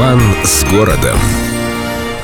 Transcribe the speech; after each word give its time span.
Роман 0.00 0.22
с 0.44 0.64
городом. 0.64 1.18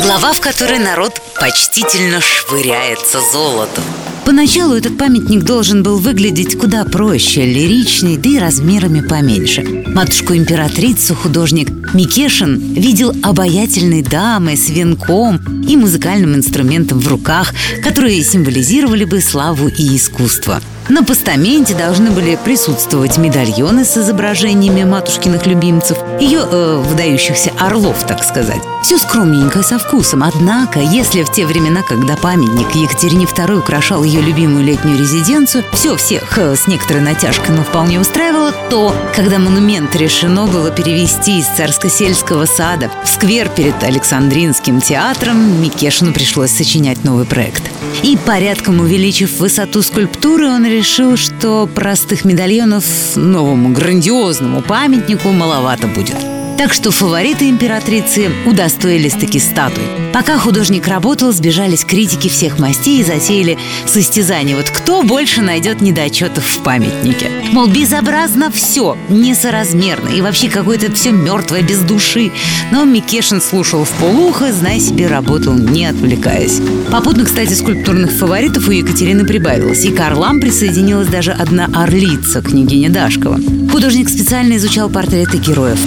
Глава, 0.01 0.33
в 0.33 0.41
которой 0.41 0.79
народ 0.79 1.21
почтительно 1.39 2.23
швыряется 2.23 3.21
золотом. 3.21 3.85
Поначалу 4.27 4.75
этот 4.75 4.99
памятник 4.99 5.45
должен 5.45 5.85
был 5.85 5.99
выглядеть 5.99 6.59
куда 6.59 6.85
проще, 6.85 7.47
лиричней, 7.47 8.17
да 8.17 8.29
и 8.29 8.39
размерами 8.41 9.01
поменьше. 9.01 9.63
Матушку-императрицу 9.87 11.15
художник 11.15 11.71
Микешин 11.95 12.75
видел 12.75 13.15
обаятельной 13.23 14.03
дамой 14.03 14.57
с 14.57 14.69
венком 14.69 15.37
и 15.63 15.77
музыкальным 15.77 16.35
инструментом 16.35 16.99
в 16.99 17.07
руках, 17.07 17.55
которые 17.85 18.25
символизировали 18.25 19.05
бы 19.05 19.21
славу 19.21 19.69
и 19.69 19.97
искусство– 19.97 20.61
на 20.89 21.03
постаменте 21.03 21.75
должны 21.75 22.13
были 22.13 22.39
присутствовать 22.45 23.19
медальоны 23.19 23.85
с 23.85 23.97
изображениями 23.97 24.85
матушкиных 24.85 25.45
любимцев, 25.47 25.99
ее 26.21 26.41
э, 26.49 26.83
выдающихся 26.85 27.51
орлов, 27.59 28.07
так 28.07 28.23
сказать. 28.23 28.61
Все 28.85 28.97
скромненько 28.99 29.61
и 29.61 29.63
со 29.65 29.81
вкусом. 29.81 30.23
Однако, 30.23 30.79
если 30.79 31.25
в 31.25 31.33
те 31.33 31.45
времена, 31.45 31.83
когда 31.83 32.15
памятник 32.17 32.73
Екатерине 32.77 33.25
II 33.25 33.59
украшал 33.59 34.05
ее 34.05 34.16
любимую 34.23 34.65
летнюю 34.65 34.99
резиденцию, 34.99 35.65
все 35.73 35.97
всех 35.97 36.39
с 36.39 36.67
некоторой 36.67 37.03
натяжкой, 37.03 37.55
но 37.55 37.63
вполне 37.63 38.01
устраивало, 38.01 38.53
то, 38.71 38.95
когда 39.15 39.39
монумент 39.39 39.95
решено 39.97 40.47
было 40.47 40.71
перевести 40.71 41.39
из 41.39 41.47
царско-сельского 41.47 42.47
сада 42.47 42.91
в 43.05 43.09
сквер 43.09 43.49
перед 43.49 43.83
Александринским 43.83 44.81
театром, 44.81 45.63
Микешину 45.63 46.13
пришлось 46.13 46.51
сочинять 46.51 47.05
новый 47.05 47.25
проект. 47.25 47.63
И 48.03 48.17
порядком 48.17 48.81
увеличив 48.81 49.39
высоту 49.39 49.83
скульптуры, 49.83 50.49
он 50.49 50.67
решил, 50.67 51.17
что 51.17 51.67
простых 51.67 52.25
медальонов 52.25 52.85
новому 53.17 53.71
грандиозному 53.71 54.63
памятнику 54.63 55.31
маловато 55.31 55.87
будет. 55.87 56.36
Так 56.59 56.73
что 56.73 56.91
фавориты 56.91 57.51
императрицы 57.51 58.31
удостоились 58.47 59.13
таки 59.13 59.39
статуй. 59.39 59.85
Пока 60.15 60.39
художник 60.39 60.89
работал, 60.89 61.31
сбежались 61.31 61.85
критики 61.85 62.29
всех 62.29 62.59
мастей 62.59 63.01
и 63.01 63.05
затеяли 63.05 63.59
состязание. 63.85 64.57
Вот 64.57 64.71
кто 64.71 65.03
больше 65.03 65.43
найдет 65.43 65.83
недочетов 65.83 66.47
в 66.47 66.63
памятнике. 66.63 67.31
Мол, 67.53 67.67
безобразно 67.67 68.51
все, 68.51 68.97
несоразмерно 69.11 70.09
и 70.09 70.23
вообще 70.23 70.49
какое-то 70.49 70.91
все 70.93 71.13
мертвое, 71.13 71.61
без 71.61 71.81
души. 71.81 72.33
Но 72.73 72.85
Микешин 72.85 73.43
слушал 73.43 73.85
в 73.85 73.91
полухо, 73.91 74.51
зная 74.51 74.81
себе, 74.81 75.09
работал, 75.09 75.53
не 75.53 75.85
отвлекаясь. 75.85 76.61
Попутно, 76.91 77.27
кстати, 77.27 77.53
скульптурных 77.53 78.13
фаворитов 78.13 78.67
у 78.69 78.71
Екатерины 78.71 79.27
прибавилось. 79.27 79.85
И 79.85 79.91
к 79.91 80.01
орлам 80.01 80.41
присоединилась 80.41 81.09
даже 81.09 81.33
одна 81.33 81.69
орлица, 81.75 82.41
княгиня 82.41 82.89
Дашкова. 82.89 83.39
Художник 83.71 84.09
специально 84.09 84.57
изучал 84.57 84.89
портреты 84.89 85.37
героев, 85.37 85.79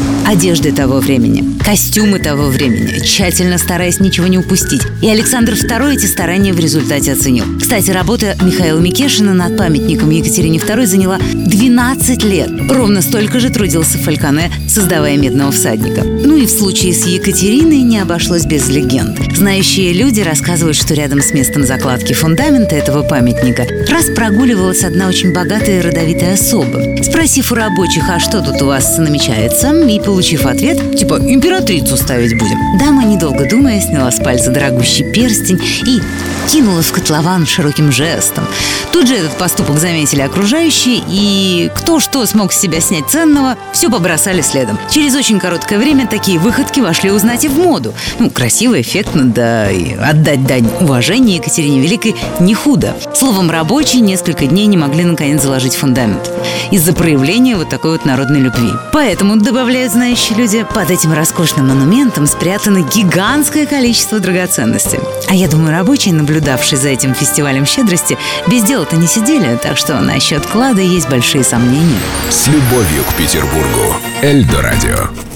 одежды 0.60 0.76
того 0.76 1.00
времени, 1.00 1.58
костюмы 1.64 2.20
того 2.20 2.48
времени, 2.48 3.00
тщательно 3.00 3.58
стараясь 3.58 4.00
ничего 4.00 4.28
не 4.28 4.38
упустить. 4.38 4.82
И 5.02 5.10
Александр 5.10 5.54
II 5.54 5.94
эти 5.94 6.06
старания 6.06 6.54
в 6.54 6.60
результате 6.60 7.14
оценил. 7.14 7.46
Кстати, 7.60 7.92
работа 7.92 8.36
Михаила 8.42 8.80
Микешина 8.80 9.34
над 9.34 9.58
памятником 9.58 10.10
Екатерине 10.10 10.60
II 10.60 10.86
заняла 10.86 11.18
12 11.18 12.24
лет. 12.24 12.50
Ровно 12.70 13.02
столько 13.02 13.40
же 13.40 13.50
трудился 13.50 13.98
Фальконе, 14.00 14.52
создавая 14.68 15.18
«Медного 15.18 15.52
всадника». 15.52 16.04
Ну 16.04 16.36
и 16.36 16.46
в 16.46 16.50
случае 16.50 16.94
с 16.94 17.06
Екатериной 17.06 17.82
не 17.82 18.00
обошлось 18.00 18.46
без 18.46 18.68
легенд. 18.68 19.18
Знающие 19.40 19.94
люди 19.94 20.20
рассказывают, 20.20 20.76
что 20.76 20.94
рядом 20.94 21.22
с 21.22 21.32
местом 21.32 21.64
закладки 21.64 22.12
фундамента 22.12 22.76
этого 22.76 23.04
памятника 23.04 23.66
раз 23.90 24.08
прогуливалась 24.14 24.84
одна 24.84 25.08
очень 25.08 25.32
богатая 25.32 25.80
и 25.80 25.82
родовитая 25.82 26.34
особа. 26.34 27.02
Спросив 27.02 27.50
у 27.54 27.56
рабочих, 27.56 28.04
а 28.10 28.20
что 28.20 28.42
тут 28.42 28.62
у 28.62 28.66
вас 28.66 28.98
намечается, 28.98 29.72
и 29.72 29.98
получив 30.02 30.46
ответ, 30.46 30.94
типа 30.94 31.20
«императрицу 31.22 31.96
ставить 31.96 32.38
будем», 32.38 32.58
дама, 32.78 33.06
недолго 33.06 33.48
думая, 33.50 33.80
сняла 33.80 34.12
с 34.12 34.18
пальца 34.18 34.52
дорогущий 34.52 35.10
перстень 35.10 35.62
и 35.88 36.02
кинула 36.50 36.82
в 36.82 36.92
котлован 36.92 37.46
широким 37.46 37.94
жестом. 37.94 38.46
Тут 38.92 39.08
же 39.08 39.16
этот 39.16 39.32
поступок 39.38 39.78
заметили 39.78 40.20
окружающие, 40.20 41.02
и 41.08 41.72
кто 41.76 42.02
что 42.02 42.26
смог 42.26 42.52
с 42.52 42.60
себя 42.60 42.82
снять 42.82 43.08
ценного, 43.08 43.56
все 43.72 43.90
побросали 43.90 44.42
следом. 44.42 44.78
Через 44.92 45.16
очень 45.16 45.40
короткое 45.40 45.80
время 45.80 46.08
такие 46.08 46.40
выходки 46.40 46.82
вошли 46.82 47.12
узнать 47.12 47.46
и 47.46 47.48
в 47.48 47.58
моду. 47.58 47.94
Ну, 48.18 48.30
красиво, 48.30 48.82
эффектно, 48.82 49.29
да 49.34 49.70
и 49.72 49.94
отдать 49.96 50.46
дань 50.46 50.70
уважения 50.80 51.36
Екатерине 51.36 51.80
Великой 51.80 52.16
не 52.40 52.54
худо. 52.54 52.96
Словом, 53.14 53.50
рабочие 53.50 54.02
несколько 54.02 54.46
дней 54.46 54.66
не 54.68 54.78
могли 54.78 55.04
наконец 55.04 55.42
заложить 55.42 55.76
фундамент 55.76 56.30
из-за 56.72 56.94
проявления 56.94 57.56
вот 57.56 57.70
такой 57.70 57.92
вот 57.92 58.06
народной 58.06 58.40
любви. 58.40 58.72
Поэтому, 58.92 59.38
добавляют 59.38 59.94
знающие 59.94 60.38
люди, 60.38 60.66
под 60.74 60.92
этим 60.92 61.14
роскошным 61.14 61.68
монументом 61.70 62.28
спрятано 62.28 62.80
гигантское 62.80 63.66
количество 63.66 64.20
драгоценностей. 64.20 65.00
А 65.28 65.36
я 65.36 65.48
думаю, 65.48 65.72
рабочие, 65.72 66.14
наблюдавшие 66.14 66.80
за 66.80 66.90
этим 66.90 67.14
фестивалем 67.14 67.66
щедрости, 67.66 68.18
без 68.48 68.64
дела-то 68.64 68.96
не 68.96 69.08
сидели, 69.08 69.58
так 69.62 69.78
что 69.78 70.00
насчет 70.00 70.46
клада 70.46 70.82
есть 70.82 71.10
большие 71.10 71.44
сомнения. 71.44 72.00
С 72.30 72.48
любовью 72.48 73.04
к 73.10 73.14
Петербургу. 73.16 73.96
Эльдо 74.22 74.62
радио. 74.62 75.29